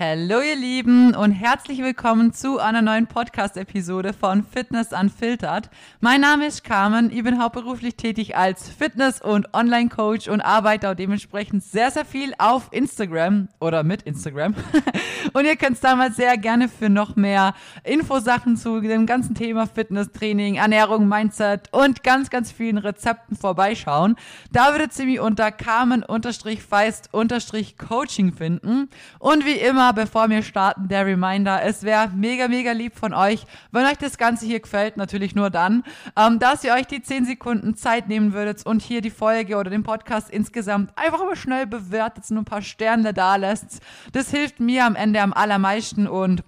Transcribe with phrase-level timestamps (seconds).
[0.00, 5.70] Hallo ihr Lieben und herzlich willkommen zu einer neuen Podcast-Episode von Fitness Unfiltered.
[5.98, 10.94] Mein Name ist Carmen, ich bin hauptberuflich tätig als Fitness- und Online-Coach und arbeite auch
[10.94, 14.54] dementsprechend sehr, sehr viel auf Instagram oder mit Instagram.
[15.32, 20.12] und ihr könnt damals sehr gerne für noch mehr Infosachen zu dem ganzen Thema Fitness,
[20.12, 24.14] Training, Ernährung, Mindset und ganz, ganz vielen Rezepten vorbeischauen.
[24.52, 31.62] Da würdet ihr mich unter Carmen-Feist-Coaching finden und wie immer bevor wir starten, der Reminder.
[31.62, 35.50] Es wäre mega, mega lieb von euch, wenn euch das Ganze hier gefällt, natürlich nur
[35.50, 35.84] dann,
[36.16, 39.70] ähm, dass ihr euch die 10 Sekunden Zeit nehmen würdet und hier die Folge oder
[39.70, 43.80] den Podcast insgesamt einfach mal schnell bewertet und ein paar Sterne da lässt.
[44.12, 46.42] Das hilft mir am Ende am allermeisten und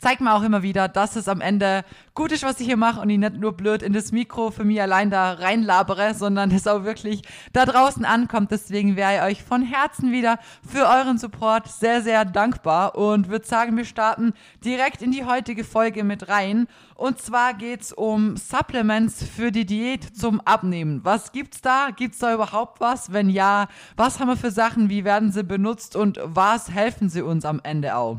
[0.00, 1.84] zeigt mir auch immer wieder, dass es am Ende
[2.14, 4.64] gut ist, was ich hier mache und ich nicht nur blöd in das Mikro für
[4.64, 7.22] mich allein da reinlabere, sondern es auch wirklich
[7.52, 8.50] da draußen ankommt.
[8.50, 13.46] Deswegen wäre ich euch von Herzen wieder für euren Support sehr, sehr dankbar und würde
[13.46, 14.32] sagen, wir starten
[14.64, 16.66] direkt in die heutige Folge mit rein.
[16.94, 21.00] Und zwar geht's um Supplements für die Diät zum Abnehmen.
[21.02, 21.88] Was gibt's da?
[21.94, 23.12] Gibt's da überhaupt was?
[23.12, 24.88] Wenn ja, was haben wir für Sachen?
[24.88, 25.96] Wie werden sie benutzt?
[25.96, 28.18] Und was helfen sie uns am Ende auch?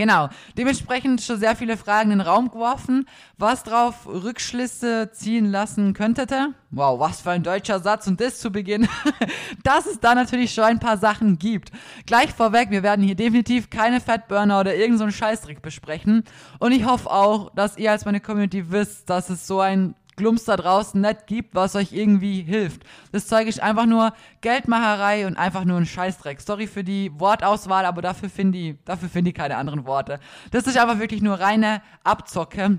[0.00, 3.04] Genau, dementsprechend schon sehr viele Fragen in den Raum geworfen,
[3.36, 6.54] was drauf Rückschlüsse ziehen lassen könnte.
[6.70, 8.88] Wow, was für ein deutscher Satz und das zu Beginn,
[9.62, 11.70] dass es da natürlich schon ein paar Sachen gibt.
[12.06, 16.24] Gleich vorweg, wir werden hier definitiv keine Fatburner oder irgendeinen so Scheißtrick besprechen
[16.60, 20.44] und ich hoffe auch, dass ihr als meine Community wisst, dass es so ein Glumps
[20.44, 22.82] da draußen nicht gibt, was euch irgendwie hilft.
[23.10, 26.40] Das Zeug ist einfach nur Geldmacherei und einfach nur ein Scheißdreck.
[26.40, 30.20] Sorry für die Wortauswahl, aber dafür finde ich, dafür finde ich keine anderen Worte.
[30.50, 32.78] Das ist einfach wirklich nur reine Abzocke.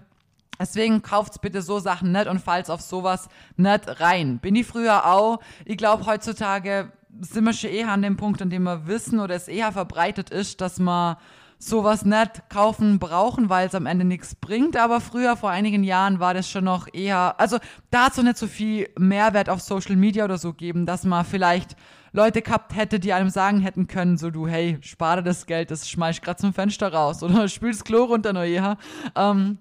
[0.59, 4.37] Deswegen kauft's bitte so Sachen nicht und falls auf sowas nicht rein.
[4.37, 5.39] Bin ich früher auch.
[5.65, 9.33] Ich glaube, heutzutage sind wir schon eher an dem Punkt, an dem wir wissen oder
[9.33, 11.17] es eher verbreitet ist, dass man
[11.63, 14.75] sowas nicht kaufen brauchen, weil es am Ende nichts bringt.
[14.75, 17.57] Aber früher, vor einigen Jahren, war das schon noch eher, also
[17.91, 21.75] dazu nicht so viel Mehrwert auf Social Media oder so geben, dass man vielleicht
[22.13, 25.89] Leute gehabt hätte, die einem sagen hätten können, so du, hey, spare das Geld, das
[25.89, 28.77] schmeiß ich grad zum Fenster raus oder spülst Klo runter, neuer.
[29.15, 29.59] Ähm,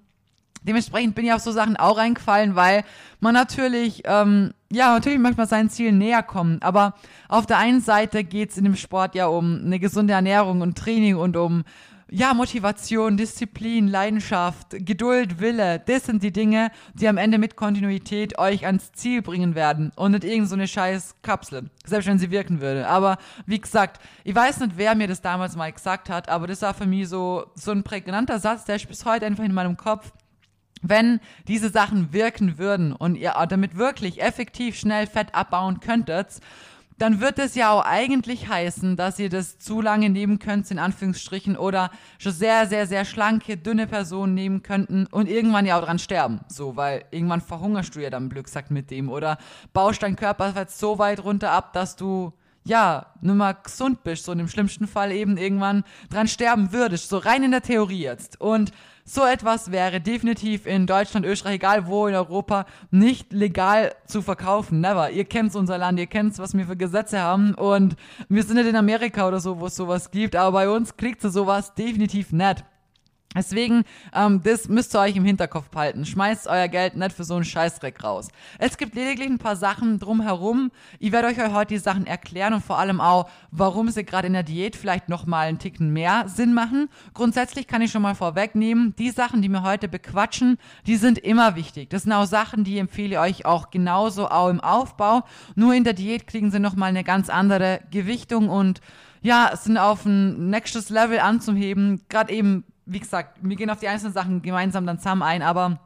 [0.62, 2.82] dementsprechend bin ich auf so Sachen auch reingefallen, weil
[3.20, 6.94] man natürlich, ähm, ja, natürlich möchte man seinen Zielen näher kommen, aber
[7.28, 11.16] auf der einen Seite geht's in dem Sport ja um eine gesunde Ernährung und Training
[11.16, 11.64] und um
[12.10, 18.38] ja, Motivation, Disziplin, Leidenschaft, Geduld, Wille, das sind die Dinge, die am Ende mit Kontinuität
[18.38, 22.60] euch ans Ziel bringen werden und nicht irgend so scheiß Kapsel, selbst wenn sie wirken
[22.60, 22.88] würde.
[22.88, 26.62] Aber wie gesagt, ich weiß nicht, wer mir das damals mal gesagt hat, aber das
[26.62, 29.77] war für mich so, so ein prägnanter Satz, der ist bis heute einfach in meinem
[29.77, 30.12] Kopf
[30.82, 36.41] wenn diese Sachen wirken würden und ihr damit wirklich effektiv schnell Fett abbauen könntet,
[37.00, 40.78] dann wird es ja auch eigentlich heißen, dass ihr das zu lange nehmen könnt, in
[40.78, 45.84] Anführungsstrichen, oder schon sehr, sehr, sehr schlanke, dünne Personen nehmen könnten und irgendwann ja auch
[45.84, 46.40] dran sterben.
[46.48, 49.38] So, weil irgendwann verhungerst du ja dann Glücksack mit dem oder
[49.72, 52.34] baust deinen Körper so weit runter ab, dass du
[52.65, 57.09] ja, nur mal gesund bist, so in dem schlimmsten Fall eben irgendwann dran sterben würdest,
[57.09, 58.41] so rein in der Theorie jetzt.
[58.41, 58.72] Und
[59.04, 64.81] so etwas wäre definitiv in Deutschland, Österreich, egal wo in Europa, nicht legal zu verkaufen.
[64.81, 65.10] Never.
[65.10, 67.54] Ihr kennt unser Land, ihr kennt, was wir für Gesetze haben.
[67.54, 67.97] Und
[68.28, 70.37] wir sind nicht in Amerika oder so, wo es sowas gibt.
[70.37, 72.65] Aber bei uns kriegt ihr sowas definitiv nicht.
[73.36, 76.04] Deswegen, ähm, das müsst ihr euch im Hinterkopf behalten.
[76.04, 78.26] Schmeißt euer Geld nicht für so einen Scheißdreck raus.
[78.58, 80.72] Es gibt lediglich ein paar Sachen drumherum.
[80.98, 84.32] Ich werde euch heute die Sachen erklären und vor allem auch, warum sie gerade in
[84.32, 86.88] der Diät vielleicht nochmal einen Ticken mehr Sinn machen.
[87.14, 90.58] Grundsätzlich kann ich schon mal vorwegnehmen, die Sachen, die mir heute bequatschen,
[90.88, 91.88] die sind immer wichtig.
[91.88, 95.22] Das sind auch Sachen, die empfehle ich euch auch genauso auch im Aufbau.
[95.54, 98.80] Nur in der Diät kriegen sie nochmal eine ganz andere Gewichtung und
[99.22, 102.00] ja, sind auf ein nächstes Level anzuheben.
[102.08, 105.78] Gerade eben wie gesagt, wir gehen auf die einzelnen Sachen gemeinsam dann zusammen ein, aber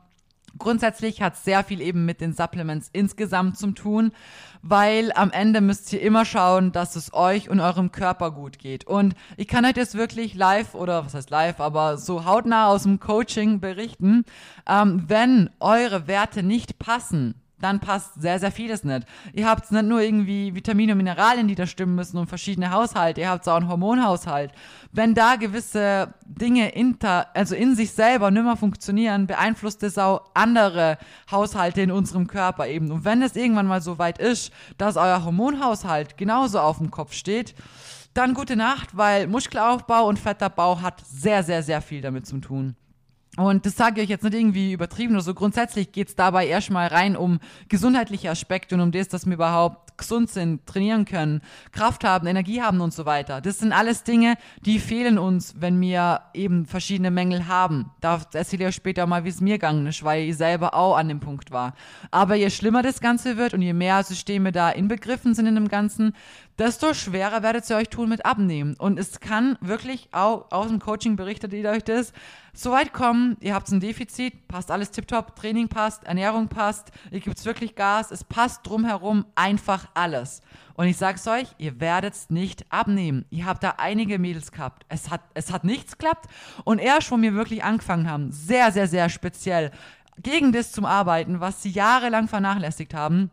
[0.58, 4.12] grundsätzlich hat es sehr viel eben mit den Supplements insgesamt zu tun,
[4.62, 8.86] weil am Ende müsst ihr immer schauen, dass es euch und eurem Körper gut geht.
[8.86, 12.84] Und ich kann euch das wirklich live oder was heißt live, aber so hautnah aus
[12.84, 14.24] dem Coaching berichten,
[14.66, 19.06] ähm, wenn eure Werte nicht passen, dann passt sehr, sehr vieles nicht.
[19.32, 23.22] Ihr habt nicht nur irgendwie Vitamine und Mineralien, die da stimmen müssen und verschiedene Haushalte,
[23.22, 24.52] ihr habt auch einen Hormonhaushalt.
[24.92, 30.30] Wenn da gewisse Dinge inter, also in sich selber nicht mehr funktionieren, beeinflusst es auch
[30.34, 30.98] andere
[31.30, 32.90] Haushalte in unserem Körper eben.
[32.90, 37.12] Und wenn es irgendwann mal so weit ist, dass euer Hormonhaushalt genauso auf dem Kopf
[37.12, 37.54] steht,
[38.14, 42.76] dann gute Nacht, weil Muskelaufbau und Fettabbau hat sehr, sehr, sehr viel damit zu tun.
[43.36, 45.34] Und das sage ich euch jetzt nicht irgendwie übertrieben oder so.
[45.34, 49.84] Grundsätzlich geht es dabei erstmal rein um gesundheitliche Aspekte und um das, dass wir überhaupt
[49.96, 51.40] gesund sind, trainieren können,
[51.72, 53.40] Kraft haben, Energie haben und so weiter.
[53.40, 57.90] Das sind alles Dinge, die fehlen uns, wenn wir eben verschiedene Mängel haben.
[58.00, 61.08] Da erzähle ich später mal, wie es mir gegangen ist, weil ich selber auch an
[61.08, 61.74] dem Punkt war.
[62.10, 65.68] Aber je schlimmer das Ganze wird und je mehr Systeme da inbegriffen sind in dem
[65.68, 66.14] Ganzen,
[66.58, 68.74] desto schwerer werdet ihr euch tun mit Abnehmen.
[68.76, 72.12] Und es kann wirklich auch aus dem Coaching berichtet ihr euch das,
[72.52, 77.18] so weit kommen, ihr habt ein Defizit, passt alles tiptop, Training passt, Ernährung passt, ihr
[77.18, 80.40] gibt wirklich Gas, es passt drumherum einfach alles.
[80.74, 83.24] Und ich sag's euch, ihr werdet's nicht abnehmen.
[83.30, 84.84] Ihr habt da einige Mädels gehabt.
[84.88, 86.26] Es hat, es hat nichts geklappt.
[86.64, 89.70] Und erst, wo wir wirklich angefangen haben, sehr, sehr, sehr speziell
[90.22, 93.30] gegen das zum Arbeiten, was sie jahrelang vernachlässigt haben,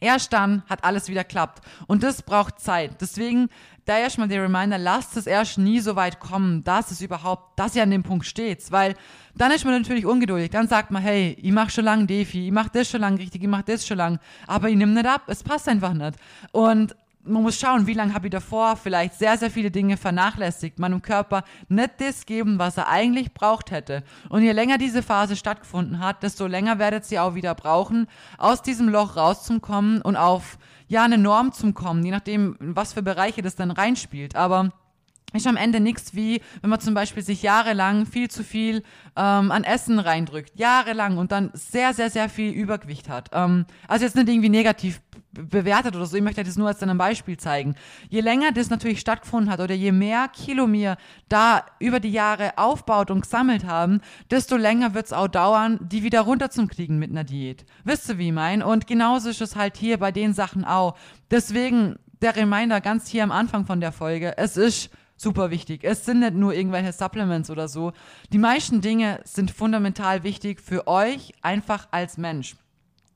[0.00, 1.62] Erst dann hat alles wieder klappt.
[1.86, 3.00] Und das braucht Zeit.
[3.00, 3.48] Deswegen
[3.86, 7.76] da erstmal der Reminder, lasst es erst nie so weit kommen, dass es überhaupt, dass
[7.76, 8.70] ihr an dem Punkt steht.
[8.72, 8.94] Weil
[9.36, 10.50] dann ist man natürlich ungeduldig.
[10.50, 13.42] Dann sagt man, hey, ich mach schon lange Defi, ich mach das schon lange richtig,
[13.42, 14.18] ich mach das schon lange.
[14.46, 16.16] Aber ich nehme nicht ab, es passt einfach nicht.
[16.50, 16.96] Und
[17.26, 21.02] man muss schauen, wie lange habe ich davor vielleicht sehr, sehr viele Dinge vernachlässigt, meinem
[21.02, 24.02] Körper nicht das geben, was er eigentlich braucht hätte.
[24.28, 28.06] Und je länger diese Phase stattgefunden hat, desto länger werdet ihr auch wieder brauchen,
[28.38, 30.58] aus diesem Loch rauszukommen und auf
[30.88, 34.36] ja eine Norm zu kommen, je nachdem, was für Bereiche das dann reinspielt.
[34.36, 34.70] Aber
[35.36, 38.82] ist am Ende nichts wie, wenn man zum Beispiel sich jahrelang viel zu viel
[39.16, 43.30] ähm, an Essen reindrückt, jahrelang und dann sehr, sehr, sehr viel Übergewicht hat.
[43.32, 45.00] Ähm, also jetzt nicht irgendwie negativ
[45.32, 47.74] bewertet oder so, ich möchte das nur als ein Beispiel zeigen.
[48.08, 50.96] Je länger das natürlich stattgefunden hat oder je mehr Kilo mir
[51.28, 54.00] da über die Jahre aufbaut und gesammelt haben,
[54.30, 57.64] desto länger wird es auch dauern, die wieder runterzukriegen mit einer Diät.
[57.84, 58.62] Wisst ihr, wie ich mein?
[58.62, 60.96] Und genauso ist es halt hier bei den Sachen auch.
[61.30, 65.84] Deswegen der Reminder ganz hier am Anfang von der Folge, es ist super wichtig.
[65.84, 67.92] Es sind nicht nur irgendwelche Supplements oder so.
[68.32, 72.56] Die meisten Dinge sind fundamental wichtig für euch einfach als Mensch.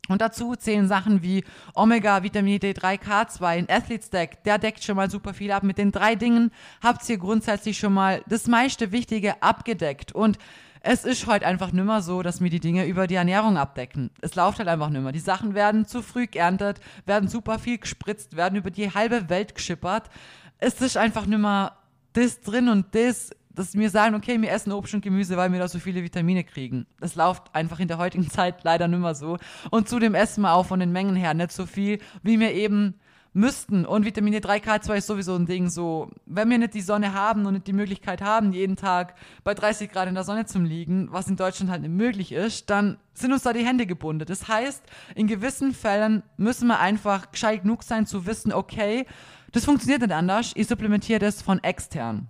[0.08, 4.96] Und dazu zählen Sachen wie Omega, Vitamin D3, K2, ein Athlete Stack, der deckt schon
[4.96, 5.62] mal super viel ab.
[5.62, 6.50] Mit den drei Dingen
[6.82, 10.12] habt ihr grundsätzlich schon mal das meiste Wichtige abgedeckt.
[10.12, 10.36] Und
[10.80, 14.10] es ist heute einfach nimmer so, dass wir die Dinge über die Ernährung abdecken.
[14.20, 15.12] Es läuft halt einfach nimmer.
[15.12, 19.54] Die Sachen werden zu früh geerntet, werden super viel gespritzt, werden über die halbe Welt
[19.54, 20.10] geschippert.
[20.58, 21.76] Es ist einfach nimmer
[22.12, 25.58] das drin und das, dass wir sagen, okay, wir essen Obst und Gemüse, weil wir
[25.58, 26.86] da so viele Vitamine kriegen.
[27.00, 29.36] Das läuft einfach in der heutigen Zeit leider nicht mehr so.
[29.70, 32.99] Und zudem essen wir auch von den Mengen her nicht so viel, wie wir eben
[33.32, 33.86] müssten.
[33.86, 37.54] Und Vitamine 3K2 ist sowieso ein Ding, so, wenn wir nicht die Sonne haben und
[37.54, 41.28] nicht die Möglichkeit haben, jeden Tag bei 30 Grad in der Sonne zu liegen, was
[41.28, 44.24] in Deutschland halt nicht möglich ist, dann sind uns da die Hände gebunden.
[44.26, 44.82] Das heißt,
[45.14, 49.06] in gewissen Fällen müssen wir einfach gescheit genug sein zu wissen, okay,
[49.52, 50.52] das funktioniert nicht anders.
[50.54, 52.28] Ich supplementiere das von extern.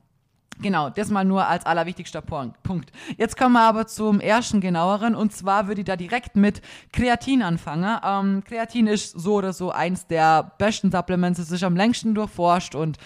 [0.59, 2.93] Genau, das mal nur als allerwichtigster Punkt.
[3.17, 6.61] Jetzt kommen wir aber zum ersten genaueren und zwar würde ich da direkt mit
[6.93, 7.99] Kreatin anfangen.
[8.05, 12.75] Ähm, Kreatin ist so oder so eins der besten Supplements, es ist am längsten durchforscht
[12.75, 12.99] und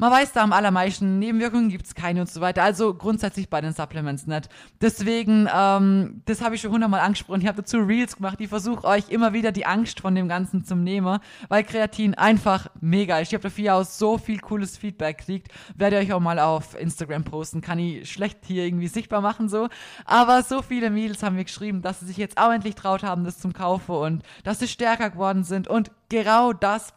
[0.00, 2.62] man weiß da am allermeisten, Nebenwirkungen gibt es keine und so weiter.
[2.62, 4.48] Also grundsätzlich bei den Supplements nicht.
[4.80, 7.42] Deswegen, ähm, das habe ich schon hundertmal angesprochen.
[7.42, 8.40] Ich habe dazu Reels gemacht.
[8.40, 11.18] Ich versuche euch immer wieder die Angst von dem Ganzen zum nehmen,
[11.50, 13.28] weil Kreatin einfach mega ist.
[13.28, 15.52] Ich habe dafür auch so viel cooles Feedback gekriegt.
[15.76, 17.60] Werde ich euch auch mal auf Instagram posten.
[17.60, 19.68] Kann ich schlecht hier irgendwie sichtbar machen so.
[20.06, 23.24] Aber so viele Mädels haben mir geschrieben, dass sie sich jetzt auch endlich traut haben,
[23.24, 25.68] das zum Kaufen und dass sie stärker geworden sind.
[25.68, 26.94] Und genau das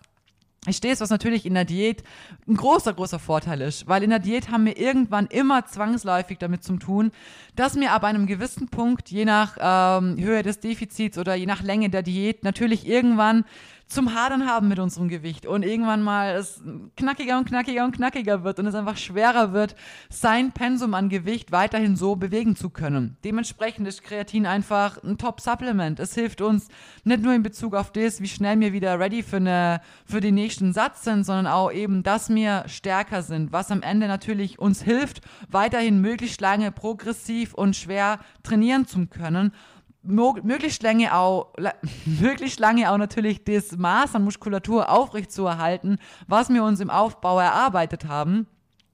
[0.67, 2.03] ich stehe es, was natürlich in der Diät
[2.47, 6.63] ein großer, großer Vorteil ist, weil in der Diät haben wir irgendwann immer zwangsläufig damit
[6.63, 7.11] zu tun,
[7.55, 11.61] dass wir ab einem gewissen Punkt, je nach ähm, Höhe des Defizits oder je nach
[11.63, 13.43] Länge der Diät, natürlich irgendwann
[13.87, 16.61] zum Hadern haben mit unserem Gewicht und irgendwann mal es
[16.97, 19.75] knackiger und knackiger und knackiger wird und es einfach schwerer wird,
[20.09, 23.17] sein Pensum an Gewicht weiterhin so bewegen zu können.
[23.23, 25.99] Dementsprechend ist Kreatin einfach ein Top-Supplement.
[25.99, 26.69] Es hilft uns
[27.03, 30.35] nicht nur in Bezug auf das, wie schnell wir wieder ready für, eine, für den
[30.35, 34.81] nächsten Satz sind, sondern auch eben, dass wir stärker sind, was am Ende natürlich uns
[34.81, 39.53] hilft, weiterhin möglichst lange progressiv und schwer trainieren zu können
[40.03, 41.53] möglichst lange auch,
[42.05, 48.05] möglichst lange auch natürlich das Maß an Muskulatur aufrechtzuerhalten, was wir uns im Aufbau erarbeitet
[48.05, 48.47] haben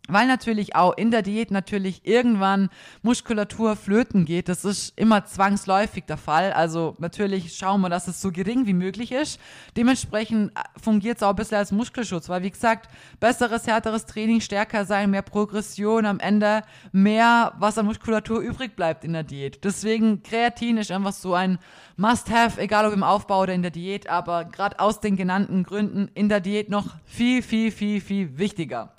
[0.09, 2.69] weil natürlich auch in der Diät natürlich irgendwann
[3.01, 4.49] Muskulatur flöten geht.
[4.49, 6.51] Das ist immer zwangsläufig der Fall.
[6.51, 9.39] Also natürlich schauen wir, dass es so gering wie möglich ist.
[9.77, 12.89] Dementsprechend äh, fungiert es auch ein bisschen als Muskelschutz, weil wie gesagt,
[13.19, 19.03] besseres, härteres Training, stärker sein, mehr Progression, am Ende mehr, was an Muskulatur übrig bleibt
[19.03, 19.63] in der Diät.
[19.63, 21.59] Deswegen Kreatin ist einfach so ein
[21.97, 26.09] Must-Have, egal ob im Aufbau oder in der Diät, aber gerade aus den genannten Gründen
[26.13, 28.93] in der Diät noch viel, viel, viel, viel wichtiger.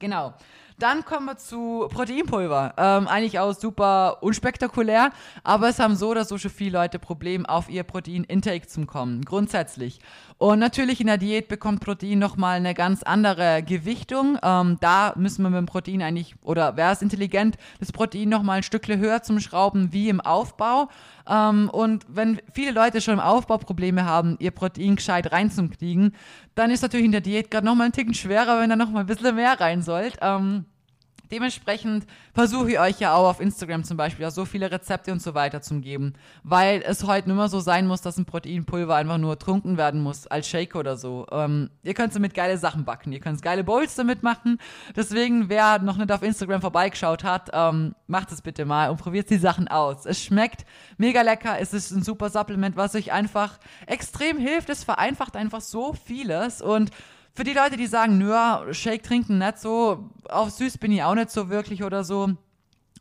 [0.00, 0.34] Genau.
[0.80, 2.72] Dann kommen wir zu Proteinpulver.
[2.78, 5.10] Ähm, eigentlich auch super unspektakulär,
[5.44, 9.22] aber es haben so oder so schon viele Leute Probleme, auf ihr Protein-Intake zu kommen,
[9.22, 10.00] grundsätzlich.
[10.38, 14.38] Und natürlich in der Diät bekommt Protein nochmal eine ganz andere Gewichtung.
[14.42, 18.56] Ähm, da müssen wir mit dem Protein eigentlich, oder wäre es intelligent, das Protein nochmal
[18.56, 20.88] ein Stückchen höher zum Schrauben wie im Aufbau.
[21.28, 26.14] Ähm, und wenn viele Leute schon im Aufbau Probleme haben, ihr Protein gescheit reinzukriegen,
[26.54, 29.06] dann ist natürlich in der Diät gerade nochmal ein Ticken schwerer, wenn da nochmal ein
[29.06, 30.16] bisschen mehr rein sollt.
[30.22, 30.64] Ähm,
[31.30, 35.22] Dementsprechend versuche ich euch ja auch auf Instagram zum Beispiel ja so viele Rezepte und
[35.22, 38.94] so weiter zu geben, weil es heute nicht mehr so sein muss, dass ein Proteinpulver
[38.96, 41.26] einfach nur trunken werden muss als Shake oder so.
[41.30, 44.58] Ähm, ihr könnt damit geile Sachen backen, ihr könnt geile Bowls damit machen.
[44.96, 49.30] Deswegen, wer noch nicht auf Instagram vorbeigeschaut hat, ähm, macht es bitte mal und probiert
[49.30, 50.06] die Sachen aus.
[50.06, 50.64] Es schmeckt
[50.98, 54.68] mega lecker, es ist ein super Supplement, was euch einfach extrem hilft.
[54.68, 56.90] Es vereinfacht einfach so vieles und
[57.40, 58.34] für die Leute, die sagen, nö,
[58.74, 62.36] Shake trinken nicht so, auf süß bin ich auch nicht so wirklich oder so,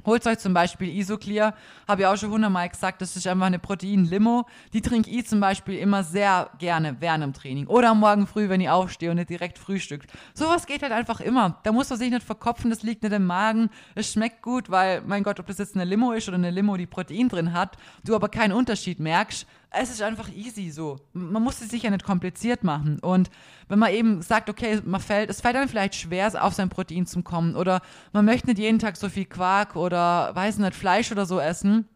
[0.06, 1.54] Holt euch zum Beispiel Isoclear,
[1.86, 4.46] habe ich auch schon hundertmal gesagt, das ist einfach eine Protein-Limo.
[4.72, 8.62] Die trinke ich zum Beispiel immer sehr gerne während dem Training oder Morgen früh, wenn
[8.62, 10.10] ich aufstehe und nicht direkt frühstückt.
[10.34, 11.60] Sowas geht halt einfach immer.
[11.64, 13.70] Da muss man sich nicht verkopfen, das liegt nicht im Magen.
[13.94, 16.78] Es schmeckt gut, weil, mein Gott, ob das jetzt eine Limo ist oder eine Limo,
[16.78, 20.98] die Protein drin hat, du aber keinen Unterschied merkst, es ist einfach easy so.
[21.14, 23.00] Man muss es sich ja nicht kompliziert machen.
[23.00, 23.30] Und
[23.68, 27.06] wenn man eben sagt, okay, man fällt, es fällt einem vielleicht schwer, auf sein Protein
[27.06, 31.12] zu kommen oder man möchte nicht jeden Tag so viel Quark oder weiß nicht, Fleisch
[31.12, 31.88] oder so essen.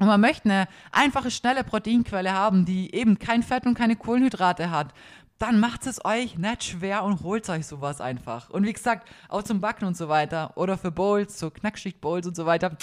[0.00, 4.70] Und man möchte eine einfache, schnelle Proteinquelle haben, die eben kein Fett und keine Kohlenhydrate
[4.70, 4.92] hat
[5.38, 8.50] dann macht es euch nicht schwer und holt euch sowas einfach.
[8.50, 12.36] Und wie gesagt, auch zum Backen und so weiter oder für Bowls, so Knackschicht-Bowls und
[12.36, 12.76] so weiter.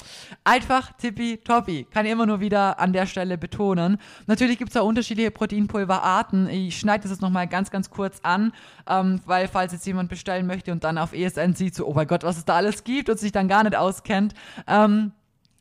[0.44, 1.88] Einfach tippi toppi.
[1.90, 3.98] Kann ich immer nur wieder an der Stelle betonen.
[4.28, 6.50] Natürlich gibt es auch unterschiedliche Proteinpulverarten.
[6.50, 8.52] Ich schneide das jetzt nochmal ganz, ganz kurz an,
[8.88, 12.08] ähm, weil falls jetzt jemand bestellen möchte und dann auf ESN sieht, so, oh mein
[12.08, 14.34] Gott, was es da alles gibt und sich dann gar nicht auskennt.
[14.68, 15.14] Ähm,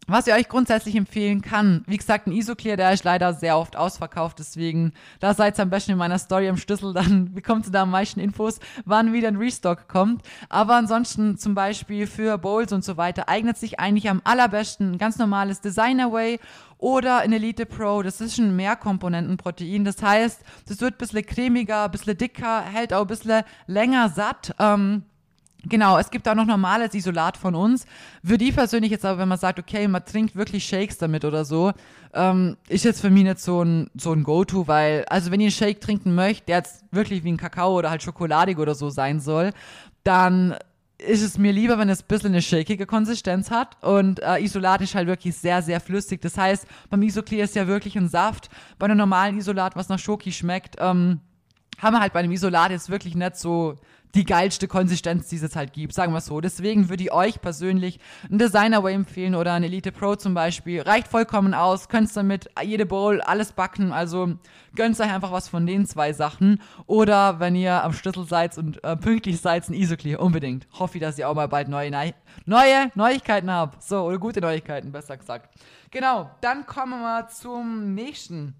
[0.07, 3.77] was ich euch grundsätzlich empfehlen kann, wie gesagt, ein Isoclear, der ist leider sehr oft
[3.77, 7.73] ausverkauft, deswegen, da seid ihr am besten in meiner Story am Schlüssel, dann bekommt ihr
[7.73, 10.23] da am meisten Infos, wann wieder ein Restock kommt.
[10.49, 14.99] Aber ansonsten zum Beispiel für Bowls und so weiter eignet sich eigentlich am allerbesten ein
[14.99, 16.41] ganz normales Designer Way
[16.79, 19.85] oder ein Elite Pro, das ist ein Mehrkomponentenprotein.
[19.85, 24.09] Das heißt, das wird ein bisschen cremiger, ein bisschen dicker, hält auch ein bisschen länger
[24.09, 24.55] satt.
[24.59, 25.05] Ähm,
[25.65, 27.87] Genau, es gibt auch noch normales Isolat von uns.
[28.23, 31.45] Würde ich persönlich jetzt aber, wenn man sagt, okay, man trinkt wirklich Shakes damit oder
[31.45, 31.73] so,
[32.15, 35.47] ähm, ist jetzt für mich nicht so ein, so ein Go-To, weil, also wenn ihr
[35.47, 38.89] einen Shake trinken möchtet, der jetzt wirklich wie ein Kakao oder halt schokoladig oder so
[38.89, 39.53] sein soll,
[40.03, 40.57] dann
[40.99, 44.81] ist es mir lieber, wenn es ein bisschen eine shakige Konsistenz hat und äh, Isolat
[44.83, 46.21] ist halt wirklich sehr, sehr flüssig.
[46.21, 48.51] Das heißt, beim Isoclear ist ja wirklich ein Saft.
[48.79, 51.21] Bei einem normalen Isolat, was nach Schoki schmeckt, ähm,
[51.81, 53.77] haben wir halt bei einem Isolat jetzt wirklich nicht so
[54.15, 56.41] die geilste Konsistenz, die es halt gibt, sagen wir so.
[56.41, 58.01] Deswegen würde ich euch persönlich
[58.31, 60.83] ein Designer Way empfehlen oder ein Elite Pro zum Beispiel.
[60.83, 64.35] Reicht vollkommen aus, könnt damit jede Bowl alles backen, also
[64.75, 66.61] gönnt euch einfach was von den zwei Sachen.
[66.87, 70.67] Oder wenn ihr am Schlüssel seid und äh, pünktlich seid, ein Isoclear, unbedingt.
[70.73, 71.91] Hoffe ich, dass ihr auch mal bald neue,
[72.47, 73.83] neue Neuigkeiten habt.
[73.83, 75.55] So, oder gute Neuigkeiten, besser gesagt.
[75.91, 78.55] Genau, dann kommen wir zum nächsten.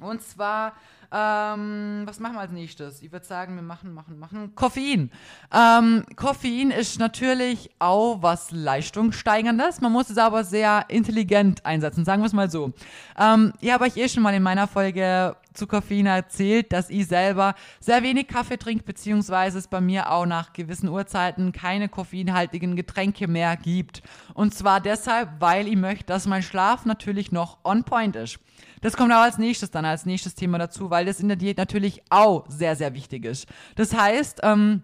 [0.00, 0.74] Und zwar
[1.10, 3.02] ähm, was machen wir als nächstes?
[3.02, 5.10] Ich würde sagen, wir machen, machen, machen Koffein.
[5.52, 9.80] Ähm, Koffein ist natürlich auch was Leistungssteigerndes.
[9.80, 12.72] Man muss es aber sehr intelligent einsetzen, sagen wir es mal so.
[13.18, 17.06] Ähm, ich habe euch eh schon mal in meiner Folge zu Koffein erzählt, dass ich
[17.06, 22.76] selber sehr wenig Kaffee trinke, beziehungsweise es bei mir auch nach gewissen Uhrzeiten keine koffeinhaltigen
[22.76, 24.02] Getränke mehr gibt.
[24.34, 28.38] Und zwar deshalb, weil ich möchte, dass mein Schlaf natürlich noch on point ist.
[28.80, 31.58] Das kommt auch als nächstes dann, als nächstes Thema dazu, weil das in der Diät
[31.58, 33.46] natürlich auch sehr, sehr wichtig ist.
[33.74, 34.82] Das heißt, ähm,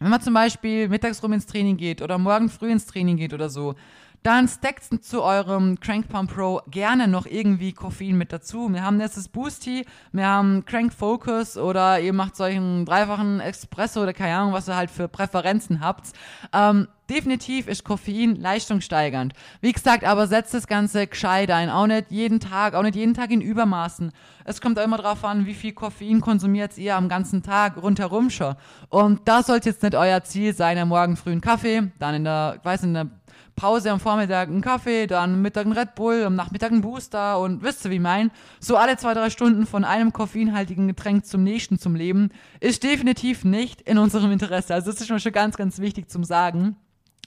[0.00, 3.34] wenn man zum Beispiel mittags rum ins Training geht oder morgen früh ins Training geht
[3.34, 3.74] oder so,
[4.22, 8.68] dann steckt zu eurem Crank Pump Pro gerne noch irgendwie Koffein mit dazu.
[8.72, 14.02] Wir haben jetzt das Boosty, wir haben Crank Focus oder ihr macht solchen dreifachen Espresso
[14.02, 16.12] oder keine Ahnung, was ihr halt für Präferenzen habt.
[16.52, 19.34] Ähm, definitiv ist Koffein leistungssteigernd.
[19.60, 21.68] Wie gesagt, aber setzt das Ganze gescheit ein.
[21.68, 24.12] Auch nicht jeden Tag, auch nicht jeden Tag in Übermaßen.
[24.44, 28.30] Es kommt auch immer darauf an, wie viel Koffein konsumiert ihr am ganzen Tag rundherum
[28.30, 28.54] schon.
[28.88, 32.56] Und das sollte jetzt nicht euer Ziel sein, am Morgen frühen Kaffee, dann in der,
[32.58, 33.04] ich weiß, in der
[33.56, 37.62] Pause am Vormittag einen Kaffee, dann Mittag einen Red Bull, am Nachmittag einen Booster und
[37.62, 38.30] wisst ihr, wie mein?
[38.58, 42.30] So alle zwei, drei Stunden von einem koffeinhaltigen Getränk zum nächsten zum Leben
[42.60, 44.74] ist definitiv nicht in unserem Interesse.
[44.74, 46.76] Also das ist schon ganz, ganz wichtig zum Sagen.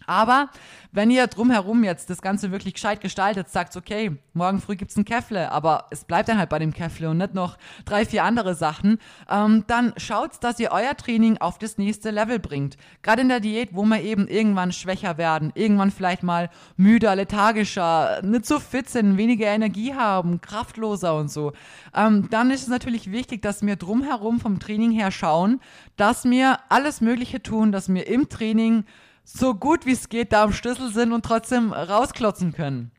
[0.06, 0.50] Aber
[0.92, 5.06] wenn ihr drumherum jetzt das Ganze wirklich gescheit gestaltet, sagt, okay, morgen früh gibt's ein
[5.06, 8.54] Käffle, aber es bleibt dann halt bei dem Käffle und nicht noch drei, vier andere
[8.54, 12.78] Sachen, ähm, dann schaut, dass ihr euer Training auf das nächste Level bringt.
[13.02, 18.22] Gerade in der Diät, wo wir eben irgendwann schwächer werden, irgendwann vielleicht mal müder, lethargischer,
[18.22, 21.54] nicht so fit sind, weniger Energie haben, kraftloser und so,
[21.96, 25.60] ähm, dann ist es natürlich wichtig, dass wir drumherum vom Training her schauen,
[25.96, 28.86] dass wir alles Mögliche tun, dass wir im Training
[29.24, 32.92] so gut wie es geht da am Schlüssel sind und trotzdem rausklotzen können.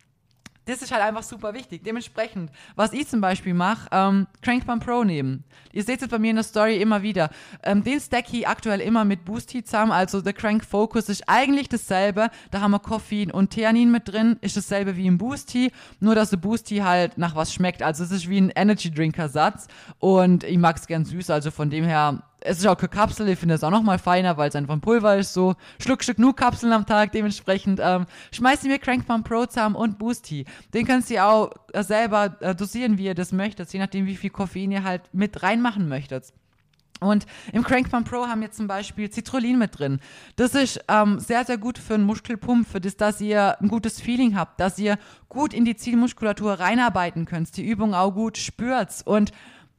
[0.66, 1.84] Das ist halt einfach super wichtig.
[1.84, 5.44] Dementsprechend, was ich zum Beispiel mache, ähm, Crankpump Pro nehmen.
[5.72, 7.28] Ihr seht es bei mir in der Story immer wieder.
[7.62, 9.92] Ähm, den stack ich aktuell immer mit Boosty zusammen.
[9.92, 12.30] Also der Crank Focus ist eigentlich dasselbe.
[12.50, 14.38] Da haben wir Koffein und Theanin mit drin.
[14.40, 15.70] Ist dasselbe wie im Boosty.
[16.00, 17.82] Nur, dass der Boosty halt nach was schmeckt.
[17.82, 19.66] Also es ist wie ein Energy Drinker Satz.
[19.98, 21.28] Und ich mag es gern süß.
[21.28, 23.98] Also von dem her es ist auch keine Kapsel, ich finde es auch noch mal
[23.98, 27.80] feiner, weil es einfach ein Pulver ist, so Schluck, Schluck, nur Kapseln am Tag, dementsprechend
[27.82, 30.44] ähm, schmeißt ihr mir Crank Pro zusammen und Boosty.
[30.74, 34.16] Den könnt ihr auch äh, selber äh, dosieren, wie ihr das möchtet, je nachdem, wie
[34.16, 36.32] viel Koffein ihr halt mit reinmachen möchtet.
[37.00, 40.00] Und im Crank Pro haben wir zum Beispiel Citrullin mit drin.
[40.36, 44.00] Das ist ähm, sehr, sehr gut für einen Muskelpump, für das, dass ihr ein gutes
[44.00, 44.98] Feeling habt, dass ihr
[45.28, 49.02] gut in die Zielmuskulatur reinarbeiten könnt, die Übung auch gut spürt.
[49.04, 49.32] Und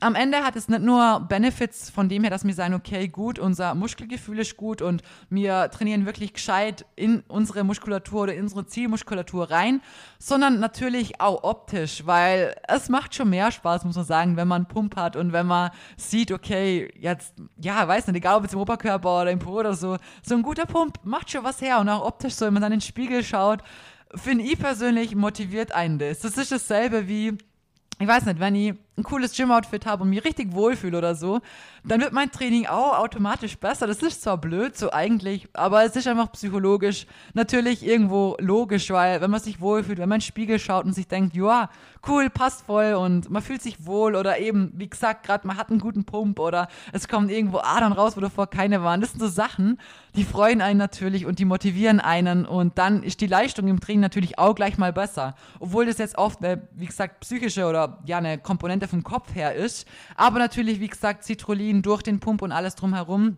[0.06, 3.40] am Ende hat es nicht nur Benefits von dem her, dass wir sagen, okay, gut,
[3.40, 8.68] unser Muskelgefühl ist gut und wir trainieren wirklich gescheit in unsere Muskulatur oder in unsere
[8.68, 9.82] Zielmuskulatur rein,
[10.20, 14.66] sondern natürlich auch optisch, weil es macht schon mehr Spaß, muss man sagen, wenn man
[14.66, 18.54] einen Pump hat und wenn man sieht, okay, jetzt, ja, weiß nicht, egal ob es
[18.54, 21.80] im Oberkörper oder im Po oder so, so ein guter Pump macht schon was her
[21.80, 23.64] und auch optisch so, wenn man dann in den Spiegel schaut,
[24.14, 26.20] finde ich persönlich motiviert einen das.
[26.20, 27.36] Das ist dasselbe wie,
[27.98, 31.42] ich weiß nicht, wenn ich ein cooles Gym-Outfit habe und mich richtig wohlfühle oder so,
[31.84, 33.88] dann wird mein Training auch automatisch besser.
[33.88, 39.22] Das ist zwar blöd, so eigentlich, aber es ist einfach psychologisch natürlich irgendwo logisch, weil
[39.22, 41.70] wenn man sich wohlfühlt, wenn man in den Spiegel schaut und sich denkt, ja,
[42.08, 45.70] cool, passt voll und man fühlt sich wohl oder eben, wie gesagt, gerade man hat
[45.70, 49.02] einen guten Pump oder es kommen irgendwo Adern raus, wo davor keine waren.
[49.02, 49.80] Das sind so Sachen,
[50.16, 54.02] die freuen einen natürlich und die motivieren einen und dann ist die Leistung im Training
[54.02, 55.36] natürlich auch gleich mal besser.
[55.60, 59.56] Obwohl das jetzt oft, wie gesagt, psychische oder ja, eine Komponente der vom Kopf her
[59.56, 59.88] ist.
[60.16, 63.38] Aber natürlich, wie gesagt, Citrullin durch den Pump und alles drumherum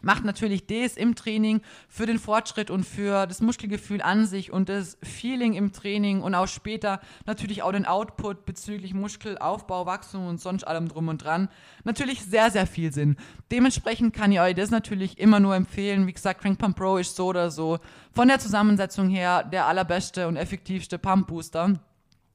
[0.00, 4.68] macht natürlich das im Training für den Fortschritt und für das Muskelgefühl an sich und
[4.68, 10.40] das Feeling im Training und auch später natürlich auch den Output bezüglich Muskelaufbau, Wachstum und
[10.40, 11.48] sonst allem drum und dran
[11.82, 13.16] natürlich sehr, sehr viel Sinn.
[13.50, 16.06] Dementsprechend kann ich euch das natürlich immer nur empfehlen.
[16.06, 17.78] Wie gesagt, Crank Pump Pro ist so oder so
[18.12, 21.74] von der Zusammensetzung her der allerbeste und effektivste Pump Booster.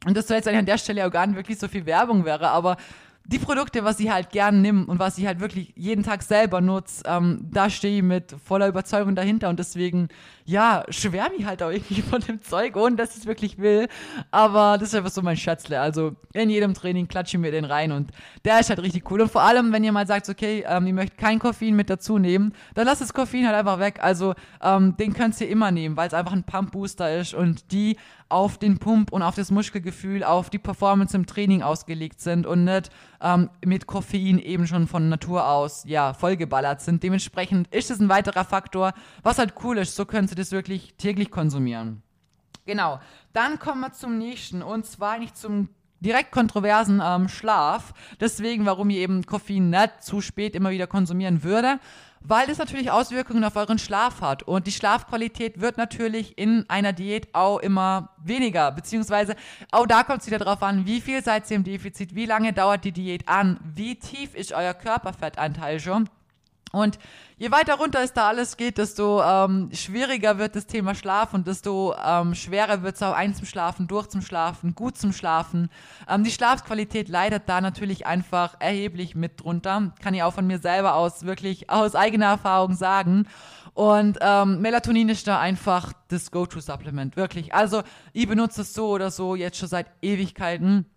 [0.05, 2.25] Und das soll jetzt eigentlich an der Stelle auch gar nicht wirklich so viel Werbung
[2.25, 2.77] wäre, aber
[3.25, 6.59] die Produkte, was ich halt gern nimm und was ich halt wirklich jeden Tag selber
[6.59, 10.09] nutze, ähm, da stehe ich mit voller Überzeugung dahinter und deswegen,
[10.45, 13.87] ja, schwärme ich halt auch irgendwie von dem Zeug, ohne dass ich es wirklich will.
[14.31, 15.79] Aber das ist einfach so mein Schätzle.
[15.79, 18.11] Also in jedem Training klatsche ich mir den rein und
[18.45, 19.21] der ist halt richtig cool.
[19.21, 22.17] Und vor allem, wenn ihr mal sagt, okay, ähm, ihr möchtet kein Koffein mit dazu
[22.17, 23.99] nehmen, dann lasst das Koffein halt einfach weg.
[24.01, 27.97] Also ähm, den könnt ihr immer nehmen, weil es einfach ein Pump-Booster ist und die
[28.33, 32.63] auf den Pump und auf das Muskelgefühl, auf die Performance im Training ausgelegt sind und
[32.63, 32.89] nicht
[33.21, 37.03] ähm, mit Koffein eben schon von Natur aus ja vollgeballert sind.
[37.03, 39.95] Dementsprechend ist es ein weiterer Faktor, was halt cool ist.
[39.95, 42.01] So können Sie das wirklich täglich konsumieren.
[42.65, 42.99] Genau.
[43.33, 45.69] Dann kommen wir zum nächsten und zwar nicht zum
[45.99, 47.93] direkt kontroversen ähm, Schlaf.
[48.19, 51.79] Deswegen, warum ihr eben Koffein nicht zu spät immer wieder konsumieren würde
[52.23, 54.43] weil es natürlich Auswirkungen auf euren Schlaf hat.
[54.43, 58.71] Und die Schlafqualität wird natürlich in einer Diät auch immer weniger.
[58.71, 59.35] Beziehungsweise
[59.71, 62.53] auch da kommt es wieder drauf an, wie viel seid ihr im Defizit, wie lange
[62.53, 66.09] dauert die Diät an, wie tief ist euer Körperfettanteil schon.
[66.73, 66.97] Und
[67.37, 71.45] je weiter runter es da alles geht, desto ähm, schwieriger wird das Thema Schlaf und
[71.45, 75.69] desto ähm, schwerer wird es auch ein zum Schlafen, durch zum Schlafen, gut zum Schlafen.
[76.09, 79.93] Ähm, die Schlafqualität leidet da natürlich einfach erheblich mit drunter.
[80.01, 83.27] Kann ich auch von mir selber aus wirklich aus eigener Erfahrung sagen.
[83.75, 87.53] Und ähm, Melatonin ist da einfach das Go-To-Supplement, wirklich.
[87.53, 87.83] Also
[88.13, 90.87] ich benutze es so oder so jetzt schon seit Ewigkeiten.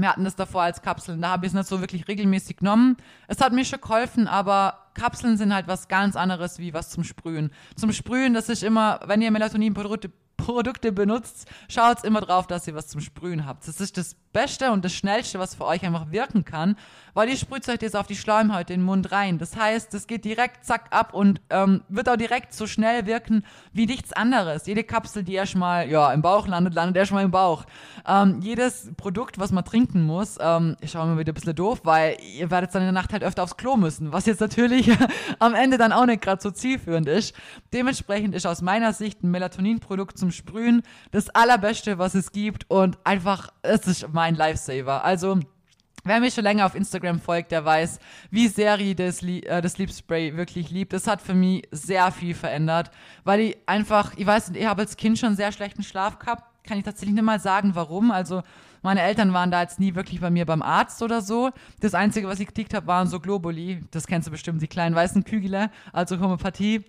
[0.00, 2.96] Wir hatten das davor als Kapseln, da habe ich es nicht so wirklich regelmäßig genommen.
[3.26, 7.02] Es hat mir schon geholfen, aber Kapseln sind halt was ganz anderes wie was zum
[7.02, 7.50] Sprühen.
[7.74, 12.74] Zum Sprühen, das ist immer, wenn ihr Melatonin-Produkte Produkte benutzt, schaut immer drauf, dass ihr
[12.74, 13.68] was zum Sprühen habt.
[13.68, 16.76] Das ist das Beste und das Schnellste, was für euch einfach wirken kann,
[17.14, 19.38] weil ihr sprüht euch das auf die Schleimhäute in den Mund rein.
[19.38, 23.44] Das heißt, das geht direkt zack ab und ähm, wird auch direkt so schnell wirken
[23.72, 24.66] wie nichts anderes.
[24.66, 27.64] Jede Kapsel, die erstmal ja, im Bauch landet, landet erstmal im Bauch.
[28.06, 31.80] Ähm, jedes Produkt, was man trinken muss, ähm, ich schaue mir wieder ein bisschen doof,
[31.82, 34.90] weil ihr werdet dann in der Nacht halt öfter aufs Klo müssen, was jetzt natürlich
[35.40, 37.34] am Ende dann auch nicht gerade so zielführend ist.
[37.72, 42.98] Dementsprechend ist aus meiner Sicht ein Melatoninprodukt zum Sprühen das allerbeste, was es gibt und
[43.04, 45.04] einfach, es ist mein Lifesaver.
[45.04, 45.40] Also,
[46.04, 47.98] Wer mich schon länger auf Instagram folgt, der weiß,
[48.30, 50.94] wie Seri das, äh, das Sleep Spray wirklich liebt.
[50.94, 52.90] Das hat für mich sehr viel verändert,
[53.24, 56.44] weil ich einfach, ich weiß, ich habe als Kind schon sehr schlechten Schlaf gehabt.
[56.64, 58.10] Kann ich tatsächlich nicht mal sagen, warum.
[58.10, 58.42] Also
[58.82, 61.50] meine Eltern waren da jetzt nie wirklich bei mir beim Arzt oder so.
[61.80, 63.80] Das Einzige, was ich gekriegt habe, waren so Globuli.
[63.90, 66.84] Das kennst du bestimmt, die kleinen weißen Kügele, also Homöopathie.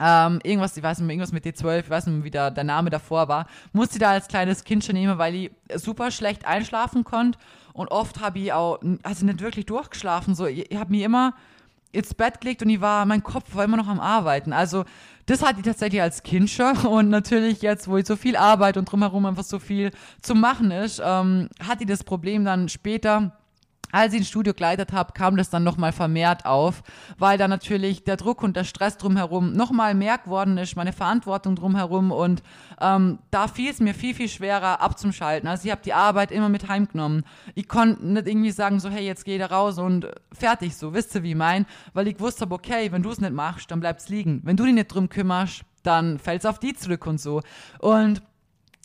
[0.00, 2.50] Ähm, irgendwas, ich weiß nicht mehr, irgendwas mit D12, ich weiß nicht mehr, wie der,
[2.50, 6.10] der Name davor war, musste ich da als kleines Kind schon nehmen, weil ich super
[6.10, 7.38] schlecht einschlafen konnte
[7.74, 11.34] und oft habe ich auch, also nicht wirklich durchgeschlafen, so, ich, ich habe mir immer
[11.92, 14.84] ins Bett gelegt und ich war, mein Kopf war immer noch am Arbeiten, also
[15.30, 16.76] das hatte ich tatsächlich als Kind schon.
[16.86, 20.72] Und natürlich jetzt, wo ich so viel arbeite und drumherum einfach so viel zu machen
[20.72, 23.38] ist, ähm, hatte ich das Problem dann später,
[23.92, 26.82] als ich ein Studio geleitet habe, kam das dann nochmal vermehrt auf,
[27.18, 31.56] weil da natürlich der Druck und der Stress drumherum nochmal mehr geworden ist, meine Verantwortung
[31.56, 32.42] drumherum und
[32.80, 35.48] ähm, da fiel es mir viel, viel schwerer abzuschalten.
[35.48, 37.24] Also ich habe die Arbeit immer mit heimgenommen.
[37.54, 41.14] Ich konnte nicht irgendwie sagen, so hey, jetzt geh da raus und fertig so, wisst
[41.14, 44.08] ihr wie ich mein, weil ich wusste, okay, wenn du es nicht machst, dann bleibt's
[44.08, 44.40] liegen.
[44.44, 47.42] Wenn du dich nicht drum kümmerst, dann fällt's auf die zurück und so.
[47.78, 48.22] Und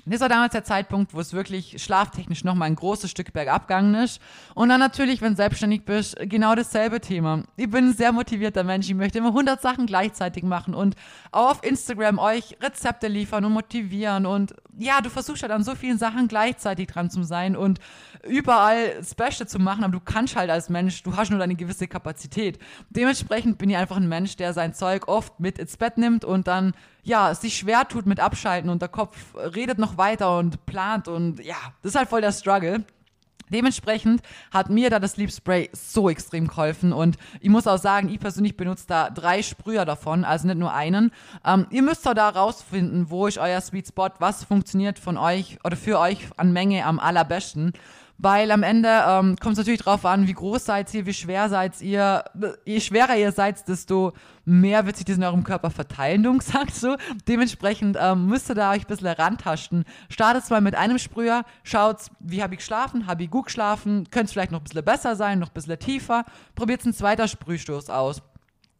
[0.05, 3.95] das war damals der Zeitpunkt, wo es wirklich schlaftechnisch nochmal ein großes Stück bergab gegangen
[3.95, 4.21] ist.
[4.53, 7.43] Und dann natürlich, wenn du selbstständig bist, genau dasselbe Thema.
[7.57, 8.87] Ich bin ein sehr motivierter Mensch.
[8.87, 10.95] Ich möchte immer 100 Sachen gleichzeitig machen und
[11.31, 14.27] auf Instagram euch Rezepte liefern und motivieren.
[14.27, 17.79] Und ja, du versuchst halt an so vielen Sachen gleichzeitig dran zu sein und
[18.27, 19.83] überall Beste zu machen.
[19.83, 22.59] Aber du kannst halt als Mensch, du hast nur deine gewisse Kapazität.
[22.89, 26.47] Dementsprechend bin ich einfach ein Mensch, der sein Zeug oft mit ins Bett nimmt und
[26.47, 26.73] dann
[27.05, 31.39] ja, sich schwer tut mit Abschalten und der Kopf redet noch weiter und plant und
[31.43, 32.83] ja, das ist halt voll der Struggle.
[33.49, 38.09] Dementsprechend hat mir da das Sleep Spray so extrem geholfen und ich muss auch sagen,
[38.09, 41.11] ich persönlich benutze da drei Sprüher davon, also nicht nur einen.
[41.45, 45.59] Ähm, ihr müsst auch da rausfinden, wo ist euer Sweet Spot, was funktioniert von euch
[45.63, 47.73] oder für euch an Menge am allerbesten.
[48.17, 51.49] Weil am Ende ähm, kommt es natürlich drauf an, wie groß seid ihr, wie schwer
[51.49, 52.23] seid ihr.
[52.65, 54.13] Je schwerer ihr seid, desto
[54.45, 56.95] mehr wird sich das in eurem Körper verteilen, du sagst so.
[57.27, 59.83] Dementsprechend ähm, müsst ihr da euch ein bisschen herantasten.
[60.09, 64.25] Startet mal mit einem Sprüher, schaut, wie habe ich geschlafen, habe ich gut geschlafen, könnte
[64.25, 66.23] es vielleicht noch ein bisschen besser sein, noch ein bisschen tiefer.
[66.55, 68.21] Probiert einen zweiten Sprühstoß aus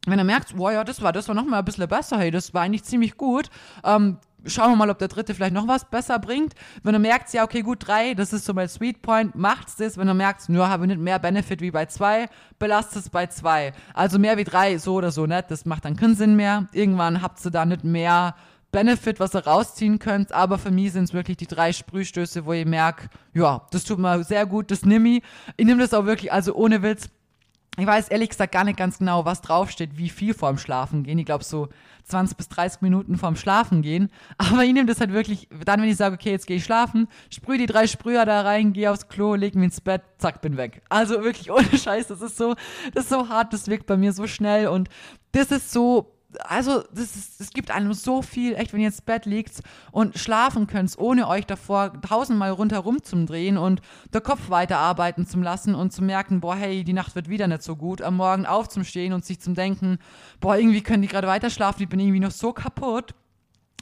[0.08, 2.32] wenn ihr merkt, wow, ja, das war, das war noch mal ein bisschen besser, hey,
[2.32, 3.50] das war eigentlich ziemlich gut,
[3.84, 6.53] ähm, schauen wir mal, ob der dritte vielleicht noch was besser bringt.
[6.84, 9.97] Wenn du merkst, ja, okay, gut, drei, das ist so mein Sweet Point, macht's das.
[9.97, 12.27] Wenn du merkst, nur habe ich nicht mehr Benefit wie bei zwei,
[12.60, 13.73] belast es bei zwei.
[13.93, 16.67] Also mehr wie drei, so oder so nicht, das macht dann keinen Sinn mehr.
[16.71, 18.36] Irgendwann habt ihr da nicht mehr
[18.71, 22.51] Benefit, was ihr rausziehen könnt, aber für mich sind es wirklich die drei Sprühstöße, wo
[22.51, 25.23] ich merke, ja, das tut mir sehr gut, das nimm ich.
[25.55, 27.10] Ich nehme das auch wirklich, also ohne Witz,
[27.77, 31.17] ich weiß ehrlich gesagt gar nicht ganz genau, was draufsteht, wie viel vorm Schlafen gehen.
[31.19, 31.69] Ich glaube so
[32.06, 34.10] 20 bis 30 Minuten vorm Schlafen gehen.
[34.38, 37.08] Aber ich nehme das halt wirklich, dann wenn ich sage, okay, jetzt gehe ich schlafen,
[37.30, 40.58] sprühe die drei Sprüher da rein, gehe aufs Klo, leg mich ins Bett, zack, bin
[40.58, 40.82] weg.
[40.89, 42.56] Also wirklich ohne Scheiß, das ist so,
[42.94, 44.89] das ist so hart, das wirkt bei mir so schnell und
[45.32, 49.62] das ist so also es gibt einem so viel, echt, wenn ihr ins Bett liegt
[49.91, 53.82] und schlafen könnt, ohne euch davor tausendmal rundherum zu drehen und
[54.13, 57.63] der Kopf weiterarbeiten zu lassen und zu merken, boah, hey, die Nacht wird wieder nicht
[57.63, 60.00] so gut, am Morgen aufzustehen und sich zu denken,
[60.39, 63.13] boah, irgendwie können die gerade weiter schlafen, ich bin irgendwie noch so kaputt.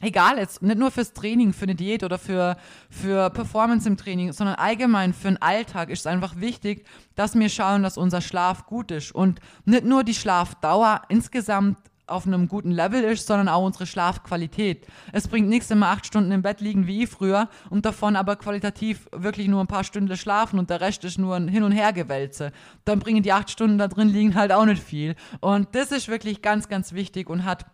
[0.01, 2.57] Egal jetzt, nicht nur fürs Training, für eine Diät oder für,
[2.89, 6.85] für Performance im Training, sondern allgemein für den Alltag ist es einfach wichtig,
[7.15, 12.27] dass wir schauen, dass unser Schlaf gut ist und nicht nur die Schlafdauer insgesamt auf
[12.27, 14.85] einem guten Level ist, sondern auch unsere Schlafqualität.
[15.11, 19.07] Es bringt nichts, immer acht Stunden im Bett liegen wie früher und davon aber qualitativ
[19.11, 22.51] wirklich nur ein paar Stunden schlafen und der Rest ist nur ein Hin- und Hergewälze.
[22.85, 25.15] Dann bringen die acht Stunden da drin liegen halt auch nicht viel.
[25.39, 27.65] Und das ist wirklich ganz, ganz wichtig und hat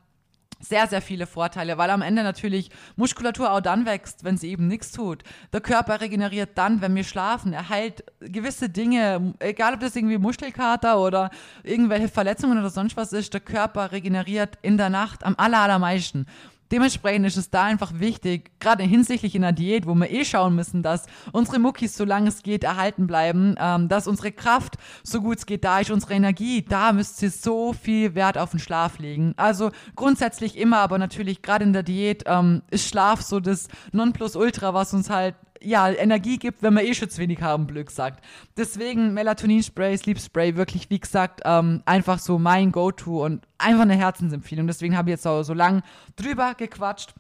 [0.60, 4.67] sehr, sehr viele Vorteile, weil am Ende natürlich Muskulatur auch dann wächst, wenn sie eben
[4.67, 5.24] nichts tut.
[5.54, 7.54] Der Körper regeneriert dann, wenn wir schlafen.
[7.54, 11.30] Er heilt gewisse Dinge, egal ob das irgendwie Muskelkater oder
[11.63, 16.26] irgendwelche Verletzungen oder sonst was ist, der Körper regeneriert in der Nacht am aller, allermeisten.
[16.71, 20.55] Dementsprechend ist es da einfach wichtig, gerade hinsichtlich in der Diät, wo wir eh schauen
[20.55, 25.39] müssen, dass unsere Muckis, solange es geht, erhalten bleiben, ähm, dass unsere Kraft, so gut
[25.39, 28.99] es geht, da ist, unsere Energie, da müsst ihr so viel Wert auf den Schlaf
[28.99, 29.34] legen.
[29.38, 34.73] Also grundsätzlich immer, aber natürlich gerade in der Diät ähm, ist Schlaf so das Nonplusultra,
[34.73, 38.24] was uns halt ja, Energie gibt, wenn wir eh schon zu wenig haben, blöd gesagt.
[38.58, 44.67] Deswegen Melatonin-Spray, Sleep-Spray, wirklich, wie gesagt, ähm, einfach so mein Go-To und einfach eine Herzensempfehlung.
[44.67, 45.84] Deswegen habe ich jetzt auch so lang
[46.15, 47.13] drüber gequatscht.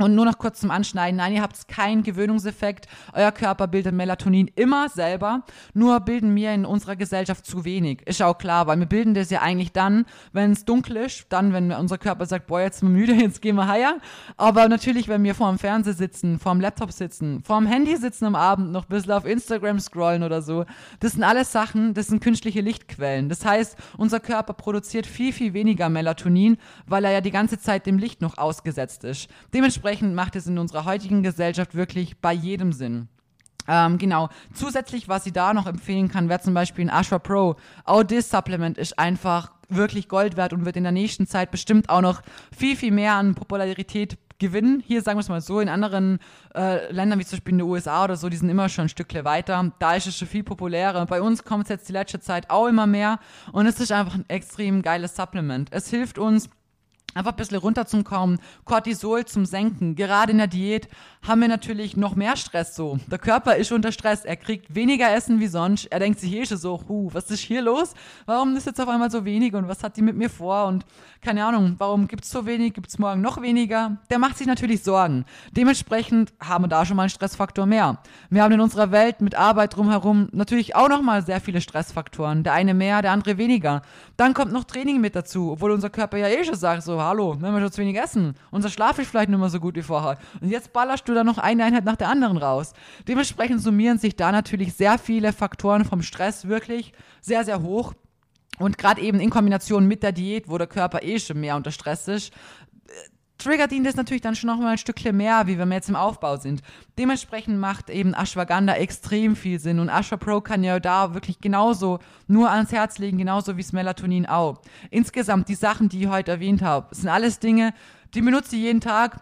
[0.00, 1.18] Und nur noch kurz zum Anschneiden.
[1.18, 2.88] Nein, ihr habt keinen Gewöhnungseffekt.
[3.12, 5.42] Euer Körper bildet Melatonin immer selber.
[5.74, 8.00] Nur bilden wir in unserer Gesellschaft zu wenig.
[8.06, 11.26] Ist auch klar, weil wir bilden das ja eigentlich dann, wenn es dunkel ist.
[11.28, 14.00] Dann, wenn unser Körper sagt, boah, jetzt sind wir müde, jetzt gehen wir heim.
[14.38, 17.94] Aber natürlich, wenn wir vor dem Fernseher sitzen, vor dem Laptop sitzen, vor dem Handy
[17.98, 20.64] sitzen am Abend, noch ein bisschen auf Instagram scrollen oder so.
[21.00, 23.28] Das sind alles Sachen, das sind künstliche Lichtquellen.
[23.28, 27.84] Das heißt, unser Körper produziert viel, viel weniger Melatonin, weil er ja die ganze Zeit
[27.84, 29.28] dem Licht noch ausgesetzt ist.
[29.52, 33.08] Dementsprechend dementsprechend macht es in unserer heutigen Gesellschaft wirklich bei jedem Sinn.
[33.68, 34.28] Ähm, genau.
[34.54, 37.56] Zusätzlich, was sie da noch empfehlen kann, wäre zum Beispiel ein Ashra Pro.
[37.84, 41.88] Auch das Supplement ist einfach wirklich Gold wert und wird in der nächsten Zeit bestimmt
[41.88, 42.22] auch noch
[42.56, 44.82] viel, viel mehr an Popularität gewinnen.
[44.84, 46.18] Hier sagen wir es mal so, in anderen
[46.54, 48.88] äh, Ländern wie zum Beispiel in den USA oder so, die sind immer schon ein
[48.88, 49.72] Stückchen weiter.
[49.78, 51.04] Da ist es schon viel populärer.
[51.06, 53.18] Bei uns kommt es jetzt die letzte Zeit auch immer mehr
[53.52, 55.68] und es ist einfach ein extrem geiles Supplement.
[55.72, 56.48] Es hilft uns,
[57.14, 59.94] einfach ein bisschen runterzukommen, Cortisol zum Senken.
[59.94, 60.88] Gerade in der Diät
[61.26, 62.98] haben wir natürlich noch mehr Stress so.
[63.10, 65.86] Der Körper ist unter Stress, er kriegt weniger Essen wie sonst.
[65.86, 67.94] Er denkt sich eh schon so, huh, was ist hier los?
[68.26, 70.66] Warum ist jetzt auf einmal so wenig und was hat die mit mir vor?
[70.66, 70.86] Und
[71.20, 73.98] keine Ahnung, warum gibt es so wenig, gibt es morgen noch weniger?
[74.08, 75.24] Der macht sich natürlich Sorgen.
[75.52, 77.98] Dementsprechend haben wir da schon mal einen Stressfaktor mehr.
[78.30, 82.44] Wir haben in unserer Welt mit Arbeit drumherum natürlich auch noch mal sehr viele Stressfaktoren.
[82.44, 83.82] Der eine mehr, der andere weniger.
[84.16, 87.36] Dann kommt noch Training mit dazu, obwohl unser Körper ja eh schon sagt, so, hallo,
[87.40, 88.34] wir schon zu wenig essen.
[88.50, 90.18] Unser Schlaf ist vielleicht nicht mehr so gut wie vorher.
[90.40, 92.72] Und jetzt ballerst du da noch eine Einheit nach der anderen raus.
[93.08, 97.94] Dementsprechend summieren sich da natürlich sehr viele Faktoren vom Stress wirklich sehr, sehr hoch.
[98.58, 101.70] Und gerade eben in Kombination mit der Diät, wo der Körper eh schon mehr unter
[101.70, 102.32] Stress ist,
[103.40, 105.88] triggert ihn das natürlich dann schon noch mal ein Stückchen mehr, wie wenn wir jetzt
[105.88, 106.62] im Aufbau sind.
[106.98, 111.98] Dementsprechend macht eben Ashwagandha extrem viel Sinn und Ashwa Pro kann ja da wirklich genauso
[112.26, 114.60] nur ans Herz legen, genauso wie das Melatonin auch.
[114.90, 117.74] Insgesamt die Sachen, die ich heute erwähnt habe, sind alles Dinge,
[118.14, 119.20] die benutze ich jeden Tag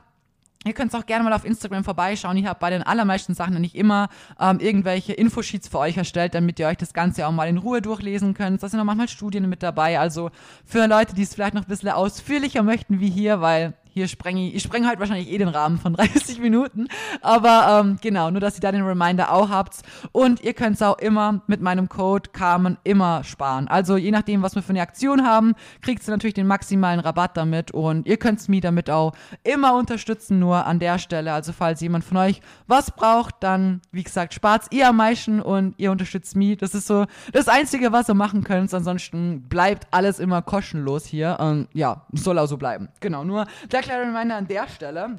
[0.65, 2.37] Ihr könnt auch gerne mal auf Instagram vorbeischauen.
[2.37, 4.09] Ich habe bei den allermeisten Sachen nicht immer
[4.41, 7.81] ähm, irgendwelche Infosheets für euch erstellt, damit ihr euch das Ganze auch mal in Ruhe
[7.81, 8.61] durchlesen könnt.
[8.61, 10.01] Da sind auch manchmal Studien mit dabei.
[10.01, 10.31] Also
[10.65, 14.49] für Leute, die es vielleicht noch ein bisschen ausführlicher möchten wie hier, weil hier sprenge
[14.49, 16.89] ich, ich sprenge halt wahrscheinlich eh den Rahmen von 30 Minuten.
[17.23, 19.77] Aber ähm, genau, nur dass ihr da den Reminder auch habt.
[20.13, 23.69] Und ihr könnt es auch immer mit meinem Code Carmen immer sparen.
[23.69, 27.37] Also je nachdem, was wir für eine Aktion haben, kriegt ihr natürlich den maximalen Rabatt
[27.37, 27.71] damit.
[27.71, 31.33] Und ihr könnt es mir damit auch immer unterstützen, nur an der Stelle.
[31.33, 35.75] Also falls jemand von euch was braucht, dann, wie gesagt, spart ihr am meisten und
[35.79, 36.59] ihr unterstützt mich.
[36.59, 38.73] Das ist so das Einzige, was ihr machen könnt.
[38.73, 41.39] Ansonsten bleibt alles immer kostenlos hier.
[41.41, 42.89] Und ja, soll auch so bleiben.
[43.01, 45.19] Genau, nur der kleiner Reminder an der Stelle.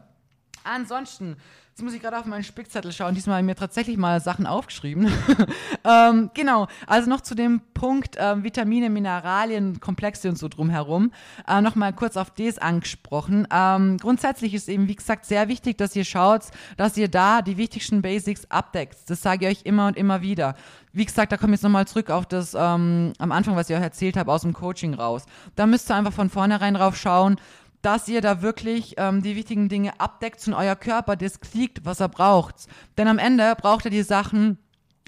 [0.63, 1.37] Ansonsten,
[1.69, 3.15] jetzt muss ich gerade auf meinen Spickzettel schauen.
[3.15, 5.11] Diesmal habe ich mir tatsächlich mal Sachen aufgeschrieben.
[5.83, 11.11] ähm, genau, also noch zu dem Punkt ähm, Vitamine, Mineralien, Komplexe und so drumherum.
[11.47, 13.47] Äh, Nochmal kurz auf das angesprochen.
[13.51, 16.43] Ähm, grundsätzlich ist eben, wie gesagt, sehr wichtig, dass ihr schaut,
[16.77, 18.97] dass ihr da die wichtigsten Basics abdeckt.
[19.07, 20.55] Das sage ich euch immer und immer wieder
[20.91, 23.75] wie gesagt, da komme ich jetzt nochmal zurück auf das ähm, am Anfang, was ich
[23.75, 25.25] euch erzählt habe, aus dem Coaching raus.
[25.55, 27.39] Da müsst ihr einfach von vornherein drauf schauen,
[27.81, 31.99] dass ihr da wirklich ähm, die wichtigen Dinge abdeckt und euer Körper das kriegt, was
[31.99, 32.67] er braucht.
[32.97, 34.57] Denn am Ende braucht er die Sachen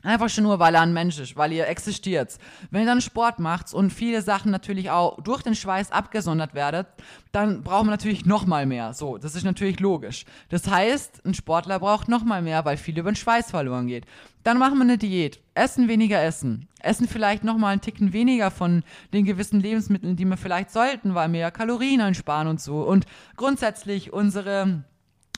[0.04, 2.38] einfach schon nur, weil er ein Mensch ist, weil ihr existiert.
[2.70, 6.88] Wenn ihr dann Sport macht und viele Sachen natürlich auch durch den Schweiß abgesondert werdet,
[7.32, 8.94] dann braucht man natürlich noch mal mehr.
[8.94, 10.26] So, das ist natürlich logisch.
[10.50, 14.06] Das heißt, ein Sportler braucht noch mal mehr, weil viel über den Schweiß verloren geht.
[14.44, 15.40] Dann machen wir eine Diät.
[15.54, 16.68] Essen weniger essen.
[16.80, 21.14] Essen vielleicht noch mal einen Ticken weniger von den gewissen Lebensmitteln, die wir vielleicht sollten,
[21.14, 22.82] weil wir ja Kalorien einsparen und so.
[22.82, 24.84] Und grundsätzlich unsere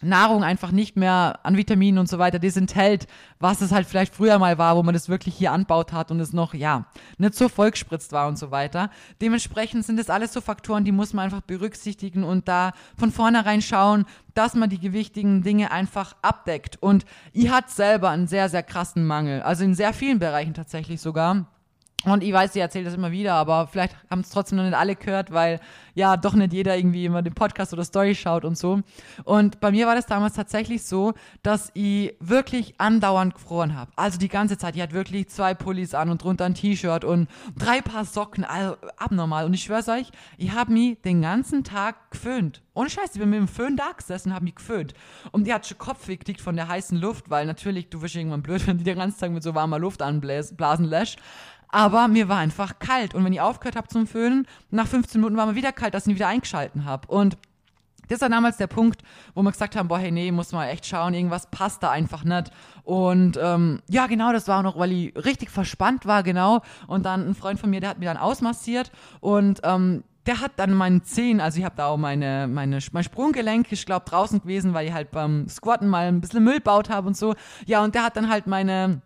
[0.03, 3.07] Nahrung einfach nicht mehr an Vitaminen und so weiter das enthält,
[3.39, 6.19] was es halt vielleicht früher mal war, wo man das wirklich hier anbaut hat und
[6.19, 6.85] es noch, ja,
[7.17, 8.89] nicht so vollgespritzt war und so weiter.
[9.21, 13.61] Dementsprechend sind das alles so Faktoren, die muss man einfach berücksichtigen und da von vornherein
[13.61, 16.77] schauen, dass man die gewichtigen Dinge einfach abdeckt.
[16.81, 21.01] Und ihr hat selber einen sehr, sehr krassen Mangel, also in sehr vielen Bereichen tatsächlich
[21.01, 21.47] sogar.
[22.05, 24.75] Und ich weiß, sie erzählt das immer wieder, aber vielleicht haben es trotzdem noch nicht
[24.75, 25.59] alle gehört, weil
[25.95, 28.81] ja doch nicht jeder irgendwie immer den Podcast oder Story schaut und so.
[29.23, 31.13] Und bei mir war das damals tatsächlich so,
[31.43, 33.91] dass ich wirklich andauernd gefroren habe.
[33.95, 34.75] Also die ganze Zeit.
[34.75, 38.43] Ich hatte wirklich zwei Pullis an und drunter ein T-Shirt und drei Paar Socken.
[38.43, 39.45] Also abnormal.
[39.45, 42.61] Und ich schwör's euch, ich habe mich den ganzen Tag geföhnt.
[42.75, 44.95] Ohne Scheiß, ich bin mit dem Föhn da gesessen und habe mich geföhnt.
[45.31, 48.41] Und die hat schon Kopfweh gekriegt von der heißen Luft, weil natürlich, du wirst irgendwann
[48.41, 51.17] blöd, wenn die den ganzen Tag mit so warmer Luft anblasen lässt.
[51.73, 53.15] Aber mir war einfach kalt.
[53.15, 56.05] Und wenn ich aufgehört habe zum Föhnen, nach 15 Minuten war mir wieder kalt, dass
[56.05, 57.07] ich ihn wieder eingeschalten habe.
[57.07, 57.36] Und
[58.09, 59.01] das war damals der Punkt,
[59.33, 62.23] wo wir gesagt haben, boah, hey, nee, muss mal echt schauen, irgendwas passt da einfach
[62.25, 62.51] nicht.
[62.83, 66.62] Und ähm, ja, genau, das war auch noch, weil ich richtig verspannt war, genau.
[66.86, 70.51] Und dann ein Freund von mir, der hat mir dann ausmassiert und ähm, der hat
[70.57, 74.41] dann meinen Zehen, also ich habe da auch meine, meine, mein Sprunggelenk, ich glaube, draußen
[74.41, 77.33] gewesen, weil ich halt beim Squatten mal ein bisschen Müll baut habe und so.
[77.65, 79.01] Ja, und der hat dann halt meine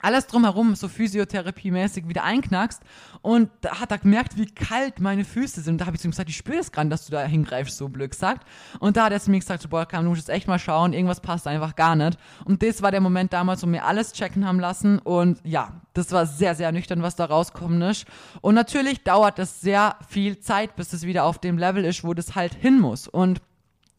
[0.00, 2.82] alles drumherum so physiotherapiemäßig wieder einknackst.
[3.22, 5.74] Und da hat er gemerkt, wie kalt meine Füße sind.
[5.74, 7.76] Und da habe ich zu ihm gesagt, ich spüre das gerade, dass du da hingreifst,
[7.76, 8.46] so blöd gesagt.
[8.80, 10.92] Und da hat er zu mir gesagt, boah, kann, du musst jetzt echt mal schauen,
[10.92, 12.18] irgendwas passt einfach gar nicht.
[12.44, 14.98] Und das war der Moment damals, wo mir alles checken haben lassen.
[14.98, 18.04] Und ja, das war sehr, sehr nüchtern, was da rauskommen ist.
[18.42, 22.12] Und natürlich dauert es sehr viel Zeit, bis es wieder auf dem Level ist, wo
[22.12, 23.08] das halt hin muss.
[23.08, 23.40] Und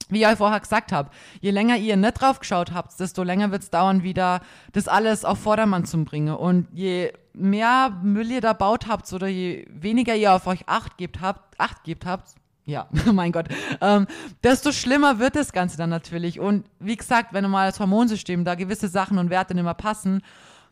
[0.09, 1.09] wie ich vorher gesagt habe,
[1.41, 4.41] je länger ihr nicht drauf geschaut habt, desto länger wird es dauern, wieder
[4.73, 6.35] das alles auf Vordermann zu bringen.
[6.35, 10.97] Und je mehr Müll ihr da baut habt oder je weniger ihr auf euch Acht
[10.97, 13.47] gebt habt, Acht gebt habt, ja, mein Gott,
[13.81, 14.07] ähm,
[14.43, 16.39] desto schlimmer wird das Ganze dann natürlich.
[16.39, 20.21] Und wie gesagt, wenn mal das Hormonsystem da gewisse Sachen und Werte nicht mehr passen,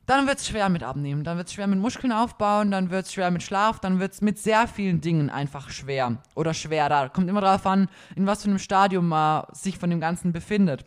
[0.06, 3.06] dann wird es schwer mit Abnehmen, dann wird es schwer mit Muskeln aufbauen, dann wird
[3.06, 7.10] es schwer mit Schlaf, dann wird es mit sehr vielen Dingen einfach schwer oder schwerer.
[7.10, 10.86] Kommt immer darauf an, in was für einem Stadium man sich von dem Ganzen befindet.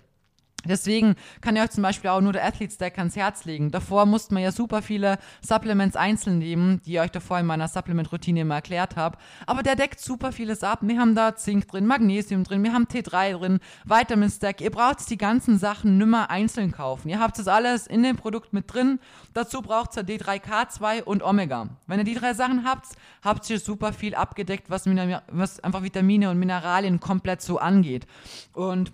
[0.66, 3.70] Deswegen kann ich euch zum Beispiel auch nur der Athlete Stack ans Herz legen.
[3.70, 7.68] Davor musste man ja super viele Supplements einzeln nehmen, die ich euch davor in meiner
[7.68, 9.18] Supplement-Routine immer erklärt habe.
[9.46, 10.80] Aber der deckt super vieles ab.
[10.82, 14.60] Wir haben da Zink drin, Magnesium drin, wir haben T3 drin, Vitamin Stack.
[14.60, 17.08] Ihr braucht die ganzen Sachen nimmer einzeln kaufen.
[17.08, 18.98] Ihr habt das alles in dem Produkt mit drin.
[19.34, 21.68] Dazu braucht ihr D3K2 und Omega.
[21.86, 22.86] Wenn ihr die drei Sachen habt,
[23.22, 28.06] habt ihr super viel abgedeckt, was, was einfach Vitamine und Mineralien komplett so angeht.
[28.52, 28.92] Und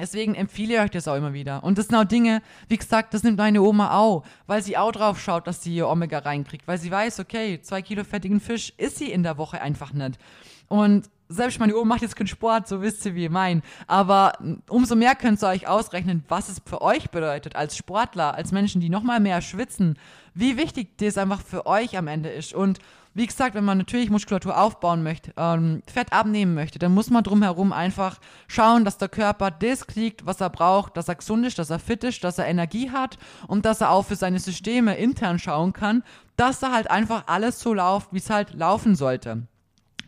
[0.00, 1.62] Deswegen empfehle ich euch das auch immer wieder.
[1.62, 4.92] Und das sind auch Dinge, wie gesagt, das nimmt meine Oma auch, weil sie auch
[4.92, 8.72] drauf schaut, dass sie ihr Omega reinkriegt, weil sie weiß, okay, zwei Kilo fettigen Fisch
[8.76, 10.18] ist sie in der Woche einfach nicht.
[10.68, 13.62] Und selbst meine Oma macht jetzt keinen Sport, so wisst ihr, wie ich mein.
[13.86, 14.32] Aber
[14.68, 18.80] umso mehr könnt ihr euch ausrechnen, was es für euch bedeutet, als Sportler, als Menschen,
[18.80, 19.96] die nochmal mehr schwitzen,
[20.34, 22.52] wie wichtig das einfach für euch am Ende ist.
[22.52, 22.80] Und
[23.14, 27.24] wie gesagt, wenn man natürlich Muskulatur aufbauen möchte, ähm, Fett abnehmen möchte, dann muss man
[27.24, 31.58] drumherum einfach schauen, dass der Körper das kriegt, was er braucht, dass er gesund ist,
[31.58, 33.18] dass er fit ist, dass er Energie hat
[33.48, 36.04] und dass er auch für seine Systeme intern schauen kann,
[36.36, 39.42] dass da halt einfach alles so läuft, wie es halt laufen sollte.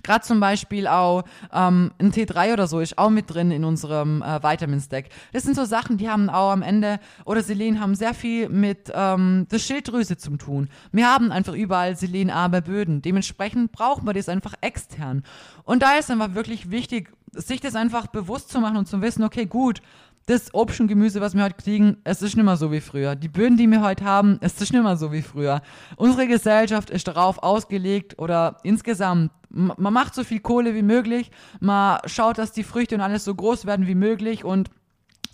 [0.03, 4.23] Gerade zum Beispiel auch ähm, ein T3 oder so ist auch mit drin in unserem
[4.23, 5.07] äh, Vitamin-Stack.
[5.33, 8.93] Das sind so Sachen, die haben auch am Ende, oder Selen haben sehr viel mit
[8.95, 10.69] ähm, der Schilddrüse zu tun.
[10.93, 13.03] Wir haben einfach überall selenarme Böden.
[13.03, 15.23] Dementsprechend brauchen wir das einfach extern.
[15.65, 19.25] Und da ist einfach wirklich wichtig, sich das einfach bewusst zu machen und zu wissen,
[19.25, 19.81] okay, gut,
[20.27, 23.17] das Obst und Gemüse, was wir heute kriegen, es ist nicht mehr so wie früher.
[23.17, 25.63] Die Böden, die wir heute haben, es ist nicht mehr so wie früher.
[25.97, 31.99] Unsere Gesellschaft ist darauf ausgelegt oder insgesamt, man macht so viel Kohle wie möglich, man
[32.07, 34.71] schaut, dass die Früchte und alles so groß werden wie möglich und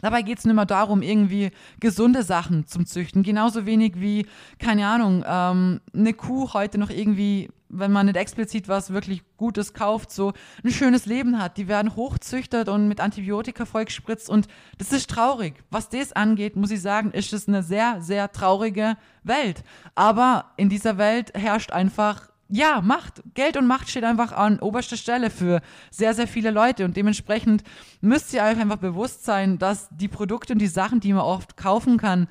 [0.01, 1.51] Dabei geht es nicht mehr darum, irgendwie
[1.81, 3.23] gesunde Sachen zum Züchten.
[3.23, 4.27] Genauso wenig wie,
[4.59, 9.75] keine Ahnung, ähm, eine Kuh heute noch irgendwie, wenn man nicht explizit was wirklich Gutes
[9.75, 11.57] kauft, so ein schönes Leben hat.
[11.57, 14.47] Die werden hochzüchtet und mit Antibiotika vollgespritzt und
[14.79, 15.55] das ist traurig.
[15.71, 19.65] Was das angeht, muss ich sagen, ist es eine sehr, sehr traurige Welt.
[19.97, 24.97] Aber in dieser Welt herrscht einfach ja, Macht, Geld und Macht steht einfach an oberster
[24.97, 27.63] Stelle für sehr, sehr viele Leute und dementsprechend
[28.01, 31.57] müsst ihr euch einfach bewusst sein, dass die Produkte und die Sachen, die man oft
[31.57, 32.27] kaufen kann,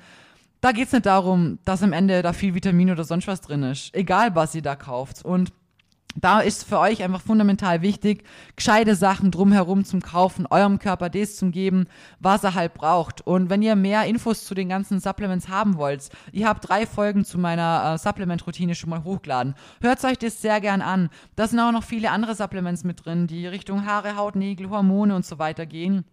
[0.60, 3.62] da geht es nicht darum, dass am Ende da viel Vitamin oder sonst was drin
[3.62, 3.94] ist.
[3.94, 5.24] Egal, was ihr da kauft.
[5.24, 5.52] Und
[6.20, 8.24] da ist für euch einfach fundamental wichtig,
[8.56, 11.86] gescheite Sachen drumherum zum Kaufen, eurem Körper das zum geben,
[12.20, 13.26] was er halt braucht.
[13.26, 17.24] Und wenn ihr mehr Infos zu den ganzen Supplements haben wollt, ihr habt drei Folgen
[17.24, 19.54] zu meiner äh, Supplement-Routine schon mal hochgeladen.
[19.80, 21.10] Hört euch das sehr gern an.
[21.36, 25.14] Da sind auch noch viele andere Supplements mit drin, die Richtung Haare, Haut, Nägel, Hormone
[25.14, 26.04] und so weiter gehen.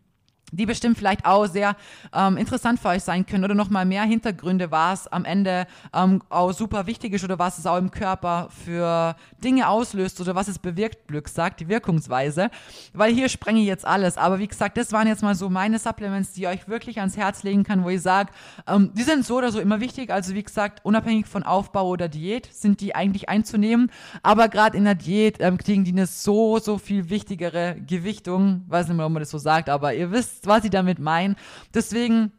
[0.52, 1.76] Die bestimmt vielleicht auch sehr
[2.14, 6.52] ähm, interessant für euch sein können oder nochmal mehr Hintergründe, was am Ende ähm, auch
[6.54, 10.60] super wichtig ist oder was es auch im Körper für Dinge auslöst oder was es
[10.60, 12.50] bewirkt, Glück sagt, die Wirkungsweise.
[12.94, 14.18] Weil hier sprenge ich jetzt alles.
[14.18, 17.18] Aber wie gesagt, das waren jetzt mal so meine Supplements, die ich euch wirklich ans
[17.18, 18.32] Herz legen kann, wo ich sage,
[18.68, 20.12] ähm, die sind so oder so immer wichtig.
[20.12, 23.92] Also wie gesagt, unabhängig von Aufbau oder Diät sind die eigentlich einzunehmen.
[24.22, 28.64] Aber gerade in der Diät ähm, kriegen die eine so, so viel wichtigere Gewichtung.
[28.68, 31.36] Weiß nicht mehr, ob man das so sagt, aber ihr wisst, was sie damit meinen.
[31.74, 32.32] Deswegen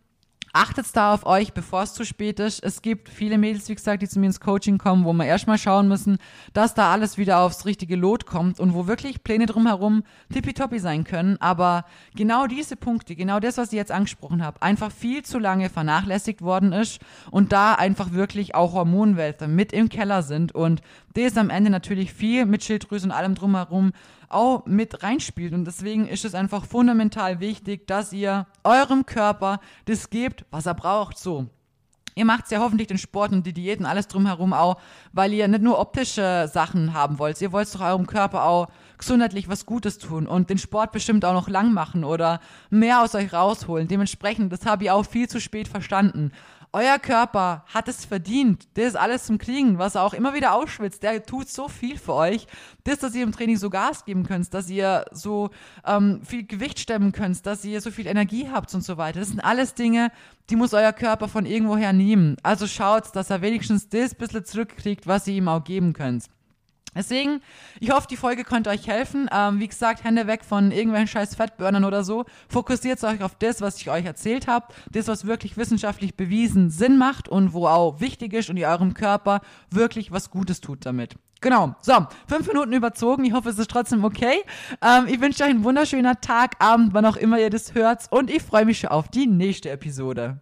[0.57, 2.65] achtet da auf euch, bevor es zu spät ist.
[2.65, 5.59] Es gibt viele Mädels, wie gesagt, die zu mir ins Coaching kommen, wo wir erstmal
[5.59, 6.17] schauen müssen,
[6.55, 11.05] dass da alles wieder aufs richtige Lot kommt und wo wirklich Pläne drumherum tippitoppi sein
[11.05, 11.37] können.
[11.41, 15.69] Aber genau diese Punkte, genau das, was ich jetzt angesprochen habe, einfach viel zu lange
[15.69, 20.81] vernachlässigt worden ist und da einfach wirklich auch Hormonwälzer mit im Keller sind und
[21.17, 23.93] das am Ende natürlich viel mit Schilddrüse und allem drumherum
[24.29, 25.53] auch mit reinspielt.
[25.55, 30.75] Und deswegen ist es einfach fundamental wichtig, dass ihr eurem Körper das gebt, was er
[30.75, 31.19] braucht.
[31.19, 31.47] So.
[32.19, 34.79] Ihr macht ja hoffentlich den Sport und die Diäten, alles drumherum auch,
[35.13, 37.39] weil ihr nicht nur optische Sachen haben wollt.
[37.43, 41.35] Ihr wollt doch eurem Körper auch gesundheitlich was Gutes tun und den Sport bestimmt auch
[41.35, 42.41] noch lang machen oder
[42.71, 43.87] mehr aus euch rausholen.
[43.87, 46.33] Dementsprechend, das habe ich auch viel zu spät verstanden.
[46.77, 48.69] Euer Körper hat es verdient.
[48.75, 51.03] Das alles zum Kriegen, was er auch immer wieder ausschwitzt.
[51.03, 52.47] Der tut so viel für euch.
[52.85, 55.49] Das, dass ihr im Training so Gas geben könnt, dass ihr so
[55.87, 59.21] ähm, viel Gewicht stemmen könnt, dass ihr so viel Energie habt und so weiter.
[59.21, 60.13] Das sind alles Dinge,
[60.51, 62.37] die muss euer Körper von irgendwoher nehmen.
[62.43, 66.25] Also schaut, dass er wenigstens das bisschen zurückkriegt, was ihr ihm auch geben könnt.
[66.95, 67.43] Deswegen,
[67.79, 69.29] ich hoffe, die Folge konnte euch helfen.
[69.31, 72.25] Ähm, wie gesagt, Hände weg von irgendwelchen scheiß Fettburnern oder so.
[72.49, 74.67] Fokussiert euch auf das, was ich euch erzählt habe.
[74.91, 78.95] Das, was wirklich wissenschaftlich bewiesen Sinn macht und wo auch wichtig ist und ihr eurem
[78.95, 81.17] Körper wirklich was Gutes tut damit.
[81.43, 81.75] Genau.
[81.83, 83.25] So, fünf Minuten überzogen.
[83.25, 84.43] Ich hoffe, es ist trotzdem okay.
[84.83, 88.07] Ähm, ich wünsche euch einen wunderschönen Tag, Abend, wann auch immer ihr das hört.
[88.11, 90.41] Und ich freue mich schon auf die nächste Episode.